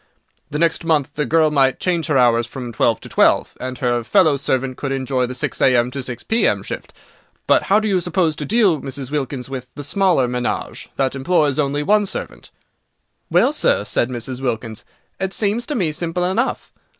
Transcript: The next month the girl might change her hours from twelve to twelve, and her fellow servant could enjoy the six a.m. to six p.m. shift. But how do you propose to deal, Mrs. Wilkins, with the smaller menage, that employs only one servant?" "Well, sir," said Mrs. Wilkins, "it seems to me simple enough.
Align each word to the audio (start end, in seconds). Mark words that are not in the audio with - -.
The 0.49 0.57
next 0.57 0.83
month 0.83 1.13
the 1.13 1.27
girl 1.27 1.51
might 1.51 1.79
change 1.79 2.07
her 2.07 2.17
hours 2.17 2.47
from 2.47 2.71
twelve 2.73 2.99
to 3.01 3.07
twelve, 3.07 3.53
and 3.59 3.77
her 3.77 4.03
fellow 4.03 4.35
servant 4.35 4.75
could 4.75 4.91
enjoy 4.91 5.27
the 5.27 5.35
six 5.35 5.61
a.m. 5.61 5.91
to 5.91 6.01
six 6.01 6.23
p.m. 6.23 6.63
shift. 6.63 6.91
But 7.45 7.61
how 7.69 7.79
do 7.79 7.87
you 7.87 8.01
propose 8.01 8.35
to 8.37 8.45
deal, 8.45 8.81
Mrs. 8.81 9.11
Wilkins, 9.11 9.47
with 9.47 9.67
the 9.75 9.83
smaller 9.83 10.27
menage, 10.27 10.89
that 10.95 11.13
employs 11.13 11.59
only 11.59 11.83
one 11.83 12.07
servant?" 12.07 12.49
"Well, 13.29 13.53
sir," 13.53 13.83
said 13.83 14.09
Mrs. 14.09 14.41
Wilkins, 14.41 14.85
"it 15.19 15.33
seems 15.33 15.67
to 15.67 15.75
me 15.75 15.91
simple 15.91 16.23
enough. 16.25 16.71